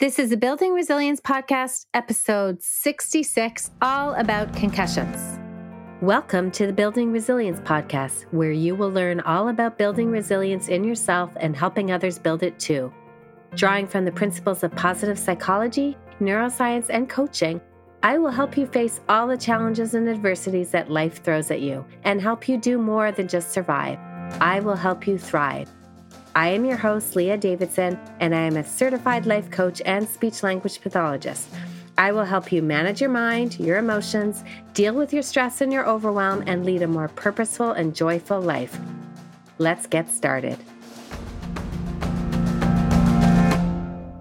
[0.00, 5.40] This is the Building Resilience Podcast, episode 66, all about concussions.
[6.00, 10.84] Welcome to the Building Resilience Podcast, where you will learn all about building resilience in
[10.84, 12.92] yourself and helping others build it too.
[13.56, 17.60] Drawing from the principles of positive psychology, neuroscience, and coaching,
[18.04, 21.84] I will help you face all the challenges and adversities that life throws at you
[22.04, 23.98] and help you do more than just survive.
[24.40, 25.68] I will help you thrive.
[26.38, 30.44] I am your host, Leah Davidson, and I am a certified life coach and speech
[30.44, 31.48] language pathologist.
[31.98, 35.84] I will help you manage your mind, your emotions, deal with your stress and your
[35.84, 38.78] overwhelm, and lead a more purposeful and joyful life.
[39.58, 40.56] Let's get started.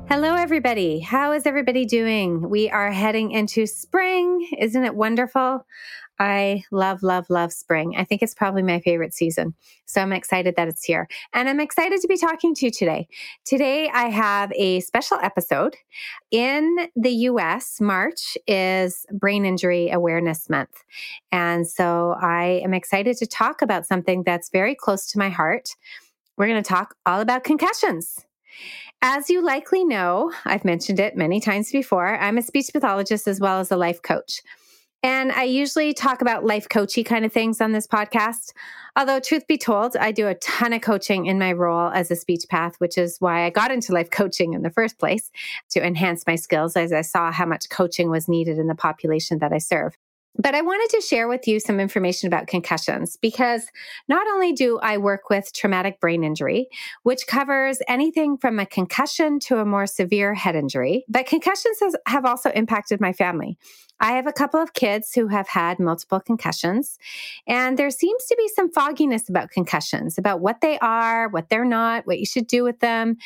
[0.10, 1.00] Hello, everybody.
[1.02, 2.50] How is everybody doing?
[2.50, 4.50] We are heading into spring.
[4.58, 5.68] Isn't it wonderful?
[6.20, 7.96] I love, love, love spring.
[7.98, 9.54] I think it's probably my favorite season.
[9.86, 11.08] So I'm excited that it's here.
[11.34, 13.08] And I'm excited to be talking to you today.
[13.46, 15.76] Today, I have a special episode.
[16.32, 20.84] In the US, March is Brain Injury Awareness Month.
[21.32, 25.76] And so I am excited to talk about something that's very close to my heart.
[26.36, 28.26] We're going to talk all about concussions.
[29.02, 33.40] As you likely know, I've mentioned it many times before, I'm a speech pathologist as
[33.40, 34.42] well as a life coach.
[35.08, 38.52] And I usually talk about life coachy kind of things on this podcast.
[38.98, 42.16] Although, truth be told, I do a ton of coaching in my role as a
[42.18, 45.32] speech path, which is why I got into life coaching in the first place
[45.70, 49.40] to enhance my skills as I saw how much coaching was needed in the population
[49.40, 49.98] that I serve.
[50.38, 53.66] But I wanted to share with you some information about concussions because
[54.08, 56.68] not only do I work with traumatic brain injury,
[57.04, 61.96] which covers anything from a concussion to a more severe head injury, but concussions has,
[62.06, 63.58] have also impacted my family.
[64.00, 67.00] I have a couple of kids who have had multiple concussions,
[67.48, 71.66] and there seems to be some fogginess about concussions, about what they are, what they're
[71.66, 73.18] not, what you should do with them.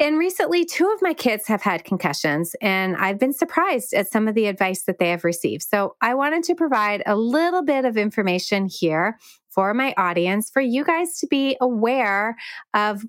[0.00, 4.28] And recently, two of my kids have had concussions, and I've been surprised at some
[4.28, 5.64] of the advice that they have received.
[5.64, 10.62] So, I wanted to provide a little bit of information here for my audience for
[10.62, 12.36] you guys to be aware
[12.74, 13.04] of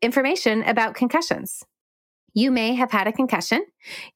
[0.00, 1.64] information about concussions.
[2.38, 3.66] You may have had a concussion.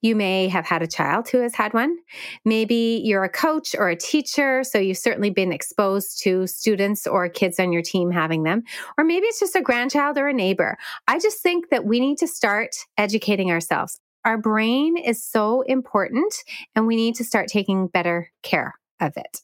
[0.01, 1.97] You may have had a child who has had one.
[2.45, 7.29] Maybe you're a coach or a teacher, so you've certainly been exposed to students or
[7.29, 8.63] kids on your team having them.
[8.97, 10.79] Or maybe it's just a grandchild or a neighbor.
[11.09, 13.99] I just think that we need to start educating ourselves.
[14.25, 16.33] Our brain is so important,
[16.77, 19.41] and we need to start taking better care of it.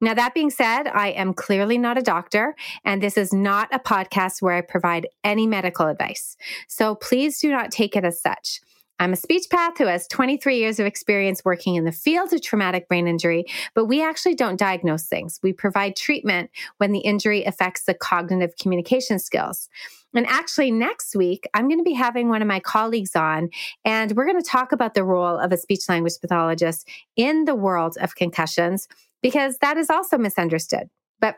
[0.00, 2.54] Now, that being said, I am clearly not a doctor,
[2.84, 6.36] and this is not a podcast where I provide any medical advice.
[6.68, 8.60] So please do not take it as such.
[9.00, 12.42] I'm a speech path who has 23 years of experience working in the field of
[12.42, 13.44] traumatic brain injury,
[13.74, 15.38] but we actually don't diagnose things.
[15.42, 19.68] We provide treatment when the injury affects the cognitive communication skills.
[20.14, 23.50] And actually, next week, I'm going to be having one of my colleagues on,
[23.84, 27.54] and we're going to talk about the role of a speech language pathologist in the
[27.54, 28.88] world of concussions
[29.22, 30.88] because that is also misunderstood.
[31.20, 31.36] But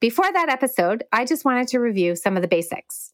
[0.00, 3.12] before that episode, I just wanted to review some of the basics.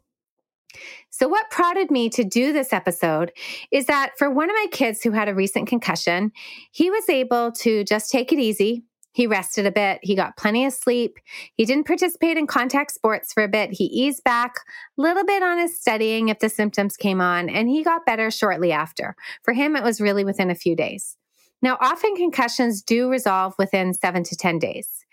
[1.10, 3.32] So, what prodded me to do this episode
[3.70, 6.32] is that for one of my kids who had a recent concussion,
[6.70, 8.84] he was able to just take it easy.
[9.12, 9.98] He rested a bit.
[10.02, 11.18] He got plenty of sleep.
[11.54, 13.72] He didn't participate in contact sports for a bit.
[13.72, 14.60] He eased back
[14.96, 18.30] a little bit on his studying if the symptoms came on, and he got better
[18.30, 19.14] shortly after.
[19.42, 21.17] For him, it was really within a few days.
[21.62, 25.04] Now, often concussions do resolve within seven to 10 days.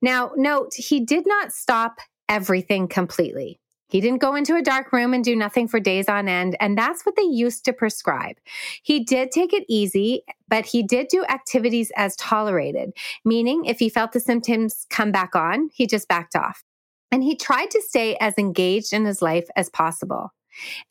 [0.00, 3.60] Now, note, he did not stop everything completely.
[3.90, 6.56] He didn't go into a dark room and do nothing for days on end.
[6.60, 8.36] And that's what they used to prescribe.
[8.82, 12.92] He did take it easy, but he did do activities as tolerated,
[13.24, 16.62] meaning if he felt the symptoms come back on, he just backed off.
[17.10, 20.32] And he tried to stay as engaged in his life as possible.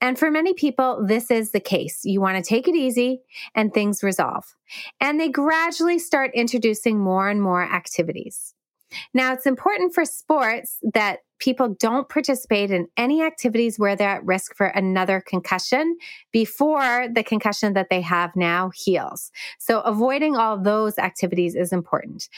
[0.01, 2.01] And for many people, this is the case.
[2.03, 3.21] You want to take it easy
[3.55, 4.55] and things resolve.
[4.99, 8.53] And they gradually start introducing more and more activities.
[9.13, 14.25] Now, it's important for sports that people don't participate in any activities where they're at
[14.25, 15.97] risk for another concussion
[16.31, 19.31] before the concussion that they have now heals.
[19.59, 22.29] So, avoiding all those activities is important.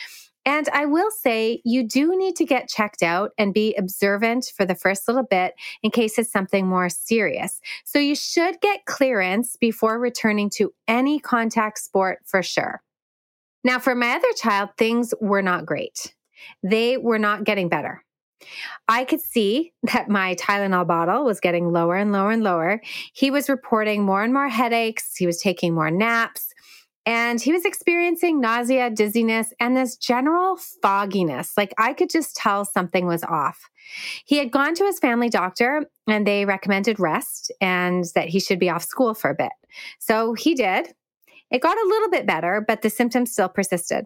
[0.46, 4.66] And I will say you do need to get checked out and be observant for
[4.66, 5.54] the first little bit
[5.84, 7.62] in case it's something more serious.
[7.84, 12.82] So you should get clearance before returning to any contact sport for sure.
[13.64, 16.16] Now, for my other child, things were not great.
[16.64, 18.04] They were not getting better.
[18.88, 22.82] I could see that my Tylenol bottle was getting lower and lower and lower.
[23.14, 25.16] He was reporting more and more headaches.
[25.16, 26.51] He was taking more naps.
[27.06, 31.58] And he was experiencing nausea, dizziness, and this general fogginess.
[31.58, 33.70] Like I could just tell something was off.
[34.26, 38.60] He had gone to his family doctor and they recommended rest and that he should
[38.60, 39.52] be off school for a bit.
[40.00, 40.94] So he did.
[41.50, 44.06] It got a little bit better, but the symptoms still persisted.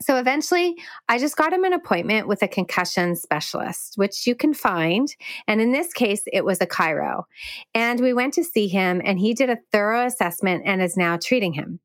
[0.00, 0.76] So eventually,
[1.08, 5.14] I just got him an appointment with a concussion specialist, which you can find.
[5.46, 7.24] And in this case, it was a chiro.
[7.74, 11.16] And we went to see him, and he did a thorough assessment and is now
[11.16, 11.80] treating him.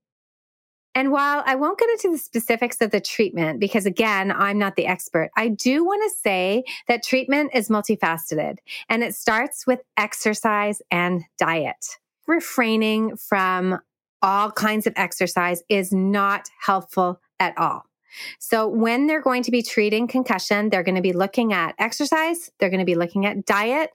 [0.99, 4.75] And while I won't get into the specifics of the treatment, because again, I'm not
[4.75, 8.57] the expert, I do want to say that treatment is multifaceted
[8.89, 11.85] and it starts with exercise and diet.
[12.27, 13.79] Refraining from
[14.21, 17.83] all kinds of exercise is not helpful at all.
[18.39, 22.51] So when they're going to be treating concussion, they're going to be looking at exercise,
[22.59, 23.91] they're going to be looking at diet.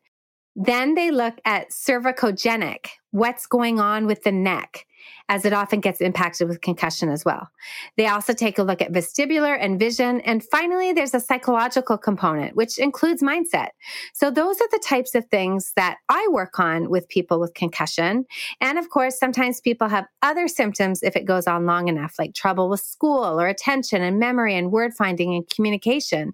[0.56, 4.86] Then they look at cervicogenic, what's going on with the neck
[5.28, 7.48] as it often gets impacted with concussion as well.
[7.96, 10.20] They also take a look at vestibular and vision.
[10.20, 13.68] And finally, there's a psychological component, which includes mindset.
[14.12, 18.24] So those are the types of things that I work on with people with concussion.
[18.60, 22.34] And of course, sometimes people have other symptoms if it goes on long enough, like
[22.34, 26.32] trouble with school or attention and memory and word finding and communication.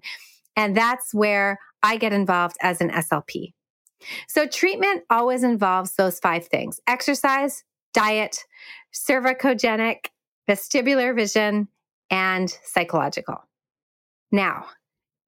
[0.55, 3.53] And that's where I get involved as an SLP.
[4.27, 7.63] So treatment always involves those five things exercise,
[7.93, 8.37] diet,
[8.93, 10.07] cervicogenic,
[10.49, 11.67] vestibular vision,
[12.09, 13.43] and psychological.
[14.31, 14.65] Now,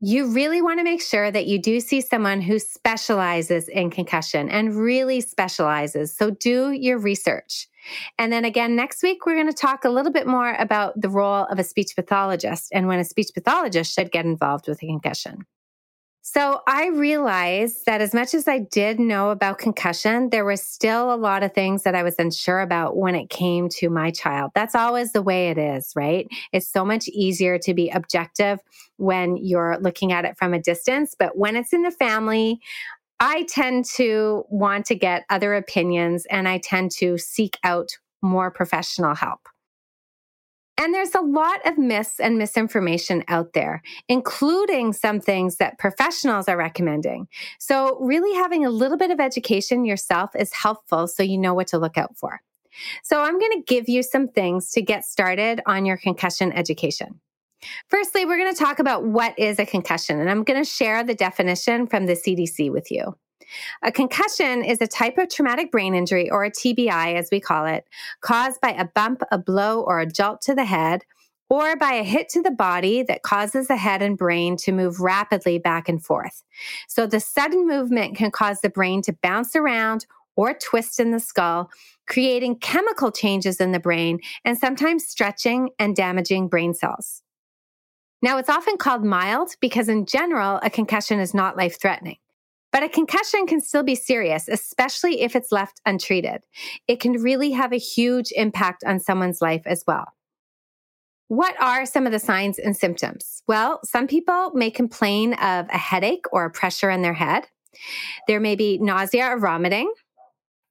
[0.05, 4.49] you really want to make sure that you do see someone who specializes in concussion
[4.49, 6.13] and really specializes.
[6.13, 7.69] So do your research.
[8.17, 11.07] And then again, next week, we're going to talk a little bit more about the
[11.07, 14.87] role of a speech pathologist and when a speech pathologist should get involved with a
[14.87, 15.45] concussion.
[16.25, 21.13] So I realized that as much as I did know about concussion, there was still
[21.13, 24.51] a lot of things that I was unsure about when it came to my child.
[24.55, 26.25] That's always the way it is, right?
[26.53, 28.59] It's so much easier to be objective
[28.95, 31.13] when you're looking at it from a distance.
[31.13, 32.61] But when it's in the family,
[33.19, 38.49] I tend to want to get other opinions and I tend to seek out more
[38.49, 39.41] professional help.
[40.83, 46.49] And there's a lot of myths and misinformation out there, including some things that professionals
[46.49, 47.29] are recommending.
[47.57, 51.67] So, really having a little bit of education yourself is helpful so you know what
[51.67, 52.41] to look out for.
[53.01, 57.21] So, I'm going to give you some things to get started on your concussion education.
[57.87, 61.01] Firstly, we're going to talk about what is a concussion, and I'm going to share
[61.01, 63.15] the definition from the CDC with you.
[63.81, 67.65] A concussion is a type of traumatic brain injury, or a TBI as we call
[67.65, 67.87] it,
[68.21, 71.03] caused by a bump, a blow, or a jolt to the head,
[71.49, 74.99] or by a hit to the body that causes the head and brain to move
[74.99, 76.43] rapidly back and forth.
[76.87, 80.05] So the sudden movement can cause the brain to bounce around
[80.35, 81.69] or twist in the skull,
[82.07, 87.21] creating chemical changes in the brain and sometimes stretching and damaging brain cells.
[88.23, 92.17] Now, it's often called mild because, in general, a concussion is not life threatening.
[92.73, 96.41] But a concussion can still be serious, especially if it's left untreated.
[96.87, 100.07] It can really have a huge impact on someone's life as well.
[101.27, 103.43] What are some of the signs and symptoms?
[103.47, 107.45] Well, some people may complain of a headache or a pressure in their head.
[108.27, 109.93] There may be nausea or vomiting.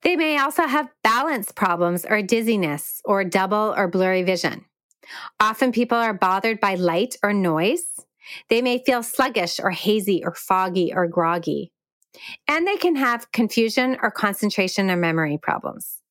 [0.02, 4.64] They may also have balance problems or dizziness or double or blurry vision.
[5.38, 7.84] Often people are bothered by light or noise.
[8.48, 11.72] They may feel sluggish or hazy or foggy or groggy.
[12.48, 16.02] And they can have confusion or concentration or memory problems.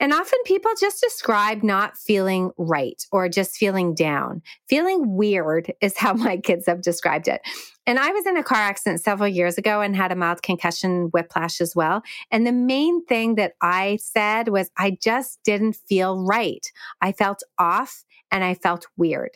[0.00, 4.42] And often people just describe not feeling right or just feeling down.
[4.68, 7.40] Feeling weird is how my kids have described it.
[7.86, 11.08] And I was in a car accident several years ago and had a mild concussion
[11.12, 12.02] whiplash as well.
[12.30, 16.70] And the main thing that I said was, I just didn't feel right.
[17.00, 19.30] I felt off and I felt weird.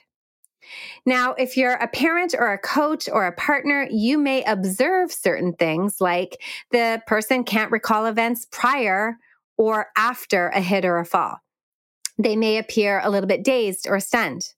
[1.04, 5.52] Now, if you're a parent or a coach or a partner, you may observe certain
[5.52, 9.18] things like the person can't recall events prior
[9.56, 11.38] or after a hit or a fall.
[12.18, 14.54] They may appear a little bit dazed or stunned.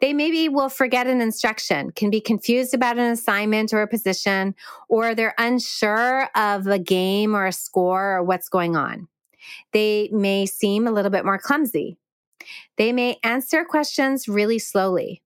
[0.00, 4.54] They maybe will forget an instruction, can be confused about an assignment or a position,
[4.88, 9.08] or they're unsure of a game or a score or what's going on.
[9.72, 11.96] They may seem a little bit more clumsy.
[12.76, 15.22] They may answer questions really slowly.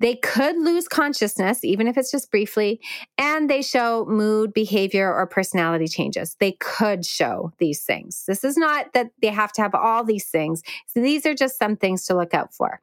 [0.00, 2.80] They could lose consciousness, even if it's just briefly,
[3.16, 6.36] and they show mood, behavior, or personality changes.
[6.40, 8.24] They could show these things.
[8.26, 10.62] This is not that they have to have all these things.
[10.86, 12.80] So these are just some things to look out for.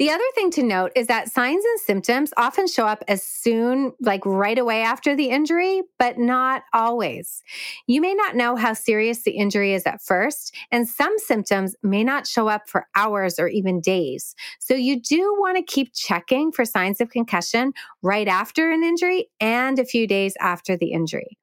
[0.00, 3.92] The other thing to note is that signs and symptoms often show up as soon,
[4.00, 7.42] like right away after the injury, but not always.
[7.86, 12.02] You may not know how serious the injury is at first, and some symptoms may
[12.02, 14.34] not show up for hours or even days.
[14.58, 19.28] So you do want to keep checking for signs of concussion right after an injury
[19.38, 21.36] and a few days after the injury.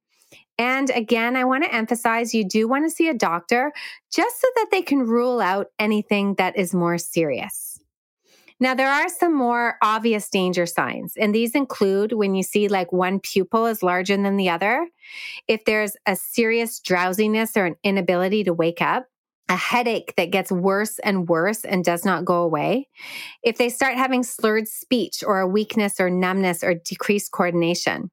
[0.57, 3.71] And again, I want to emphasize you do want to see a doctor
[4.11, 7.66] just so that they can rule out anything that is more serious.
[8.59, 12.91] Now, there are some more obvious danger signs, and these include when you see like
[12.91, 14.87] one pupil is larger than the other,
[15.47, 19.05] if there's a serious drowsiness or an inability to wake up,
[19.47, 22.87] a headache that gets worse and worse and does not go away,
[23.43, 28.09] if they start having slurred speech or a weakness or numbness or decreased coordination,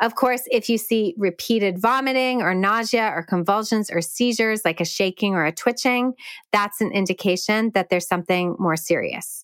[0.00, 4.84] of course, if you see repeated vomiting or nausea or convulsions or seizures, like a
[4.84, 6.14] shaking or a twitching,
[6.52, 9.39] that's an indication that there's something more serious.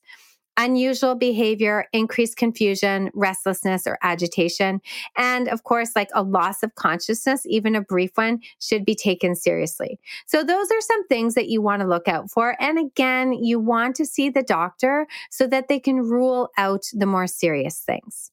[0.56, 4.80] Unusual behavior, increased confusion, restlessness, or agitation.
[5.16, 9.34] And of course, like a loss of consciousness, even a brief one, should be taken
[9.34, 9.98] seriously.
[10.26, 12.56] So, those are some things that you want to look out for.
[12.60, 17.06] And again, you want to see the doctor so that they can rule out the
[17.06, 18.30] more serious things.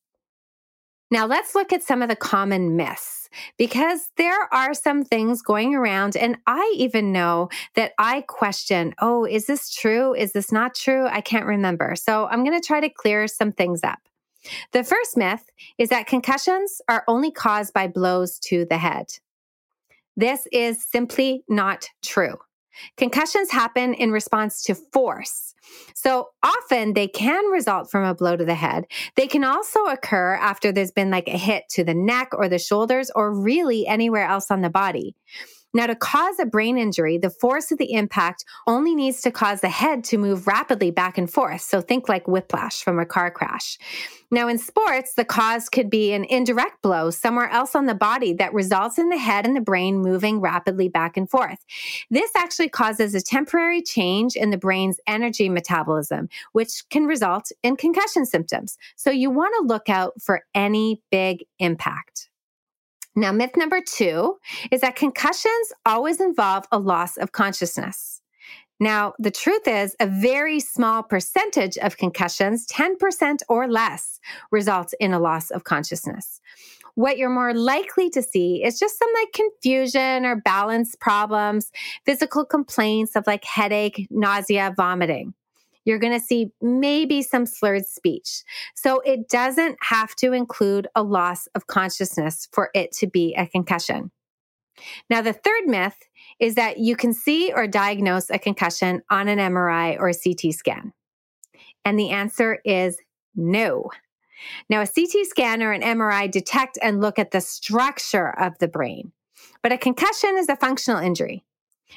[1.13, 3.29] Now let's look at some of the common myths
[3.59, 9.23] because there are some things going around and I even know that I question, oh,
[9.23, 10.15] is this true?
[10.15, 11.05] Is this not true?
[11.05, 11.95] I can't remember.
[11.95, 13.99] So I'm going to try to clear some things up.
[14.71, 19.05] The first myth is that concussions are only caused by blows to the head.
[20.17, 22.39] This is simply not true.
[22.97, 25.52] Concussions happen in response to force.
[25.95, 28.85] So often they can result from a blow to the head.
[29.15, 32.59] They can also occur after there's been like a hit to the neck or the
[32.59, 35.15] shoulders or really anywhere else on the body.
[35.73, 39.61] Now, to cause a brain injury, the force of the impact only needs to cause
[39.61, 41.61] the head to move rapidly back and forth.
[41.61, 43.79] So think like whiplash from a car crash.
[44.29, 48.33] Now, in sports, the cause could be an indirect blow somewhere else on the body
[48.33, 51.63] that results in the head and the brain moving rapidly back and forth.
[52.09, 57.75] This actually causes a temporary change in the brain's energy metabolism, which can result in
[57.75, 58.77] concussion symptoms.
[58.95, 62.29] So you want to look out for any big impact.
[63.15, 64.37] Now, myth number two
[64.71, 68.21] is that concussions always involve a loss of consciousness.
[68.79, 74.19] Now, the truth is, a very small percentage of concussions, 10% or less,
[74.51, 76.41] results in a loss of consciousness.
[76.95, 81.71] What you're more likely to see is just some like confusion or balance problems,
[82.05, 85.33] physical complaints of like headache, nausea, vomiting
[85.85, 88.43] you're going to see maybe some slurred speech.
[88.75, 93.47] So it doesn't have to include a loss of consciousness for it to be a
[93.47, 94.11] concussion.
[95.09, 95.97] Now, the third myth
[96.39, 100.53] is that you can see or diagnose a concussion on an MRI or a CT
[100.53, 100.93] scan.
[101.85, 102.97] And the answer is
[103.35, 103.89] no.
[104.69, 108.67] Now, a CT scan or an MRI detect and look at the structure of the
[108.67, 109.11] brain,
[109.61, 111.43] but a concussion is a functional injury.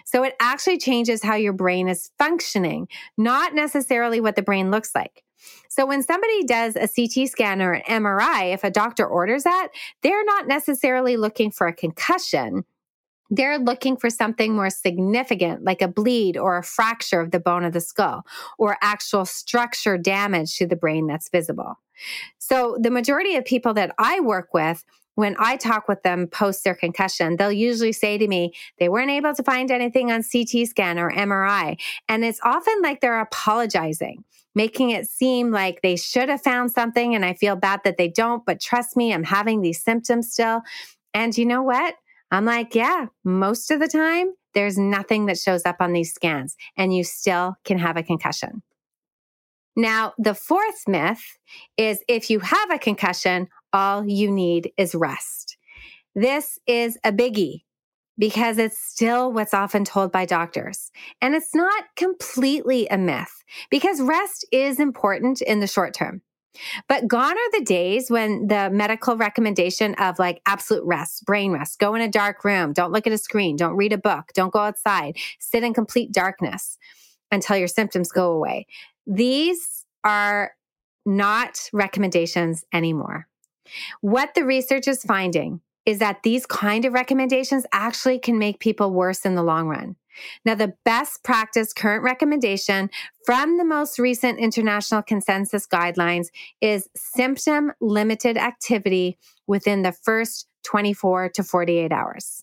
[0.05, 4.95] So it actually changes how your brain is functioning, not necessarily what the brain looks
[4.95, 5.23] like.
[5.69, 9.69] So when somebody does a CT scan or an MRI, if a doctor orders that,
[10.03, 12.65] they're not necessarily looking for a concussion.
[13.29, 17.65] They're looking for something more significant, like a bleed or a fracture of the bone
[17.65, 18.25] of the skull,
[18.57, 21.79] or actual structure damage to the brain that's visible.
[22.39, 24.85] So, the majority of people that I work with
[25.17, 29.11] when I talk with them post their concussion, they'll usually say to me, they weren't
[29.11, 31.81] able to find anything on CT scan or MRI.
[32.09, 37.15] And it's often like they're apologizing, making it seem like they should have found something.
[37.15, 40.61] And I feel bad that they don't, but trust me, I'm having these symptoms still.
[41.15, 41.95] And you know what?
[42.31, 46.57] I'm like, yeah, most of the time, there's nothing that shows up on these scans,
[46.77, 48.63] and you still can have a concussion.
[49.77, 51.23] Now, the fourth myth
[51.77, 55.57] is if you have a concussion, all you need is rest.
[56.15, 57.63] This is a biggie
[58.19, 60.91] because it's still what's often told by doctors.
[61.21, 66.23] And it's not completely a myth because rest is important in the short term.
[66.89, 71.79] But gone are the days when the medical recommendation of like absolute rest, brain rest,
[71.79, 74.53] go in a dark room, don't look at a screen, don't read a book, don't
[74.53, 76.79] go outside, sit in complete darkness
[77.31, 78.67] until your symptoms go away.
[79.07, 80.53] These are
[81.05, 83.29] not recommendations anymore.
[84.01, 88.93] What the research is finding is that these kind of recommendations actually can make people
[88.93, 89.97] worse in the long run.
[90.45, 92.91] Now, the best practice current recommendation
[93.25, 96.29] from the most recent international consensus guidelines
[96.61, 102.43] is symptom limited activity within the first 24 to 48 hours.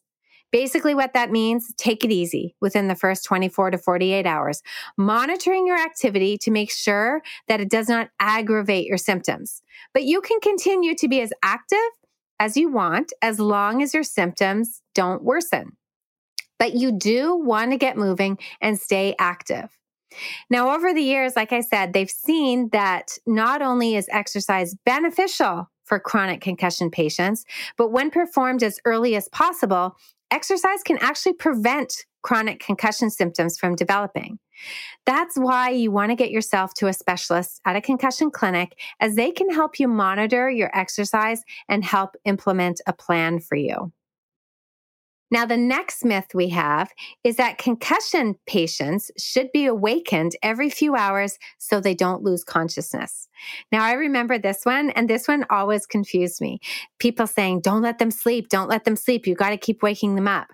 [0.53, 4.62] Basically, what that means, take it easy within the first 24 to 48 hours,
[4.95, 9.63] monitoring your activity to make sure that it does not aggravate your symptoms.
[9.95, 11.79] But you can continue to be as active
[12.39, 15.75] as you want as long as your symptoms don't worsen.
[16.60, 19.75] But you do want to get moving and stay active.
[20.51, 25.67] Now, over the years, like I said, they've seen that not only is exercise beneficial
[25.83, 27.43] for chronic concussion patients,
[27.75, 29.98] but when performed as early as possible,
[30.34, 34.40] exercise can actually prevent chronic concussion symptoms from developing.
[35.06, 39.16] That's why you want to get yourself to a specialist at a concussion clinic as
[39.16, 43.92] they can help you monitor your exercise and help implement a plan for you.
[45.34, 46.92] Now, the next myth we have
[47.24, 53.28] is that concussion patients should be awakened every few hours so they don't lose consciousness.
[53.72, 56.60] Now, I remember this one, and this one always confused me.
[57.00, 59.25] People saying, don't let them sleep, don't let them sleep.
[59.25, 60.50] You got to keep waking them up.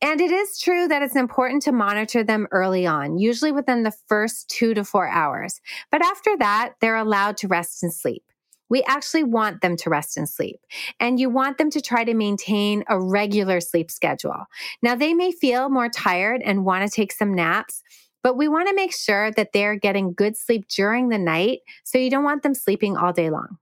[0.00, 3.96] And it is true that it's important to monitor them early on, usually within the
[4.06, 5.60] first two to four hours.
[5.90, 8.22] But after that, they're allowed to rest and sleep.
[8.70, 10.60] We actually want them to rest and sleep.
[10.98, 14.44] And you want them to try to maintain a regular sleep schedule.
[14.82, 17.82] Now, they may feel more tired and want to take some naps,
[18.22, 21.60] but we want to make sure that they're getting good sleep during the night.
[21.84, 23.58] So you don't want them sleeping all day long.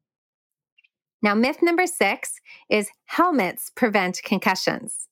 [1.20, 5.08] Now, myth number six is helmets prevent concussions.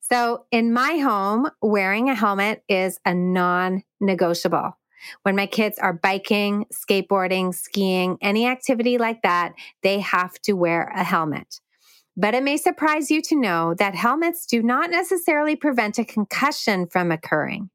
[0.00, 4.77] So in my home, wearing a helmet is a non negotiable.
[5.22, 10.92] When my kids are biking, skateboarding, skiing, any activity like that, they have to wear
[10.94, 11.60] a helmet.
[12.16, 16.86] But it may surprise you to know that helmets do not necessarily prevent a concussion
[16.88, 17.70] from occurring.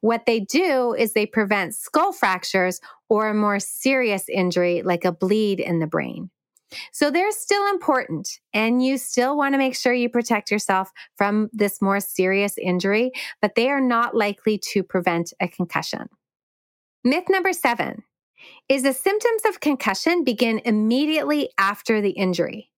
[0.00, 5.12] What they do is they prevent skull fractures or a more serious injury like a
[5.12, 6.30] bleed in the brain.
[6.92, 11.48] So they're still important and you still want to make sure you protect yourself from
[11.52, 16.08] this more serious injury, but they are not likely to prevent a concussion.
[17.06, 18.02] Myth number seven
[18.66, 22.70] is the symptoms of concussion begin immediately after the injury.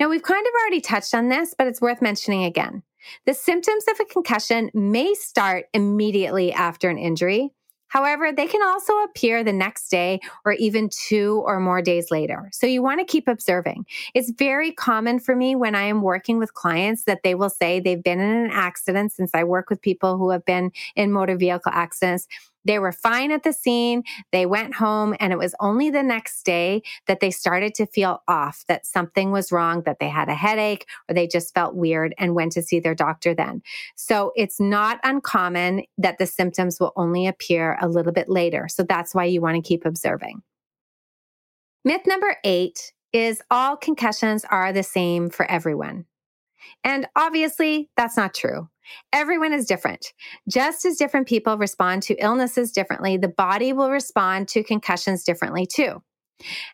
[0.00, 2.82] Now, we've kind of already touched on this, but it's worth mentioning again.
[3.26, 7.50] The symptoms of a concussion may start immediately after an injury.
[7.88, 12.48] However, they can also appear the next day or even two or more days later.
[12.52, 13.84] So you want to keep observing.
[14.14, 17.80] It's very common for me when I am working with clients that they will say
[17.80, 21.36] they've been in an accident since I work with people who have been in motor
[21.36, 22.26] vehicle accidents
[22.64, 24.02] they were fine at the scene.
[24.32, 28.22] They went home and it was only the next day that they started to feel
[28.28, 32.14] off, that something was wrong, that they had a headache or they just felt weird
[32.18, 33.62] and went to see their doctor then.
[33.96, 38.68] So it's not uncommon that the symptoms will only appear a little bit later.
[38.68, 40.42] So that's why you want to keep observing.
[41.84, 46.06] Myth number eight is all concussions are the same for everyone.
[46.82, 48.68] And obviously, that's not true.
[49.12, 50.12] Everyone is different.
[50.48, 55.66] Just as different people respond to illnesses differently, the body will respond to concussions differently
[55.66, 56.02] too.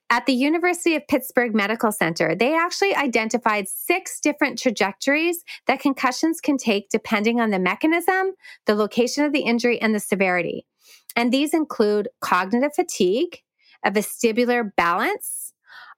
[0.08, 6.40] At the University of Pittsburgh Medical Center, they actually identified six different trajectories that concussions
[6.40, 8.32] can take depending on the mechanism,
[8.66, 10.66] the location of the injury, and the severity.
[11.14, 13.42] And these include cognitive fatigue,
[13.84, 15.52] a vestibular balance,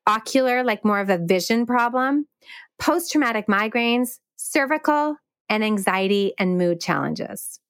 [0.07, 2.27] ocular, like more of a vision problem,
[2.79, 5.17] post traumatic migraines, cervical,
[5.53, 7.61] and anxiety and mood challenges.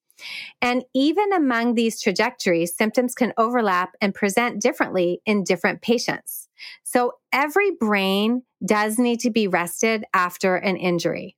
[0.63, 6.49] And even among these trajectories, symptoms can overlap and present differently in different patients.
[6.85, 11.37] So every brain does need to be rested after an injury.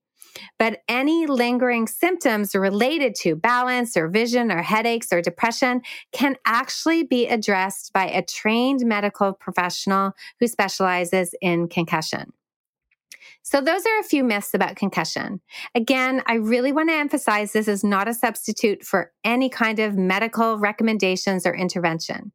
[0.59, 5.81] But any lingering symptoms related to balance or vision or headaches or depression
[6.13, 12.35] can actually be addressed by a trained medical professional who specializes in concussion.
[13.43, 15.41] So those are a few myths about concussion.
[15.75, 19.97] Again, I really want to emphasize this is not a substitute for any kind of
[19.97, 22.33] medical recommendations or intervention.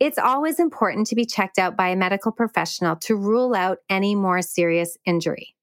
[0.00, 4.14] It's always important to be checked out by a medical professional to rule out any
[4.14, 5.54] more serious injury.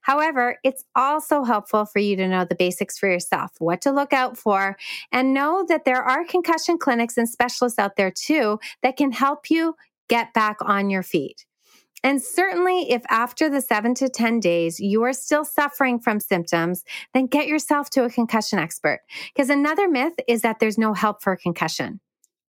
[0.00, 4.12] However, it's also helpful for you to know the basics for yourself, what to look
[4.12, 4.76] out for,
[5.12, 9.50] and know that there are concussion clinics and specialists out there too that can help
[9.50, 9.74] you
[10.08, 11.44] get back on your feet.
[12.04, 16.84] And certainly, if after the seven to 10 days you are still suffering from symptoms,
[17.14, 19.00] then get yourself to a concussion expert.
[19.34, 22.00] Because another myth is that there's no help for concussion,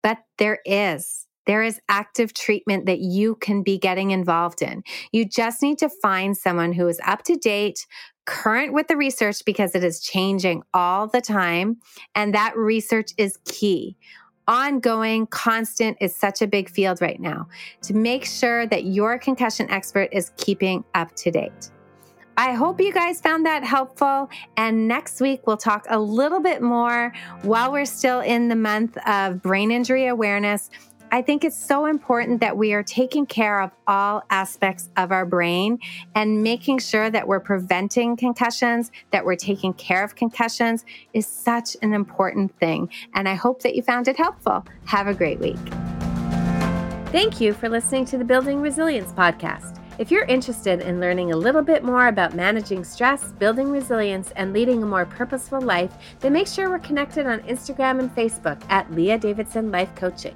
[0.02, 1.28] but there is.
[1.46, 4.84] There is active treatment that you can be getting involved in.
[5.12, 7.86] You just need to find someone who is up to date,
[8.26, 11.78] current with the research because it is changing all the time.
[12.16, 13.98] And that research is key
[14.48, 17.48] ongoing, constant is such a big field right now
[17.84, 21.72] to make sure that your concussion expert is keeping up to date.
[22.38, 24.30] I hope you guys found that helpful.
[24.58, 28.98] And next week, we'll talk a little bit more while we're still in the month
[29.08, 30.70] of brain injury awareness.
[31.12, 35.26] I think it's so important that we are taking care of all aspects of our
[35.26, 35.80] brain
[36.16, 41.78] and making sure that we're preventing concussions, that we're taking care of concussions is such
[41.82, 42.90] an important thing.
[43.14, 44.66] And I hope that you found it helpful.
[44.86, 45.58] Have a great week.
[47.12, 49.80] Thank you for listening to the Building Resilience podcast.
[49.98, 54.52] If you're interested in learning a little bit more about managing stress, building resilience, and
[54.52, 58.92] leading a more purposeful life, then make sure we're connected on Instagram and Facebook at
[58.92, 60.36] Leah Davidson Life Coaching.